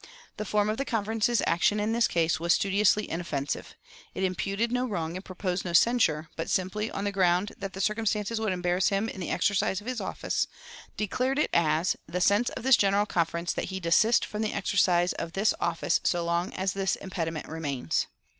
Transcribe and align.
The 0.37 0.45
form 0.45 0.67
of 0.67 0.77
the 0.77 0.83
Conference's 0.83 1.43
action 1.45 1.79
in 1.79 1.93
this 1.93 2.07
case 2.07 2.39
was 2.39 2.55
studiously 2.55 3.07
inoffensive. 3.07 3.75
It 4.15 4.23
imputed 4.23 4.71
no 4.71 4.87
wrong 4.87 5.15
and 5.15 5.23
proposed 5.23 5.63
no 5.63 5.73
censure, 5.73 6.27
but, 6.35 6.49
simply 6.49 6.89
on 6.89 7.03
the 7.03 7.11
ground 7.11 7.53
that 7.59 7.73
the 7.73 7.81
circumstances 7.81 8.39
would 8.41 8.51
embarrass 8.51 8.87
him 8.89 9.07
in 9.07 9.19
the 9.21 9.29
exercise 9.29 9.79
of 9.79 9.85
his 9.85 10.01
office, 10.01 10.47
declared 10.97 11.37
it 11.37 11.51
as 11.53 11.95
"the 12.07 12.19
sense 12.19 12.49
of 12.49 12.63
this 12.63 12.77
General 12.77 13.05
Conference 13.05 13.53
that 13.53 13.65
he 13.65 13.79
desist 13.79 14.25
from 14.25 14.41
the 14.41 14.53
exercise 14.53 15.13
of 15.13 15.33
this 15.33 15.53
office 15.59 16.01
so 16.03 16.25
long 16.25 16.51
as 16.55 16.73
this 16.73 16.95
impediment 16.95 17.47
remains." 17.47 18.07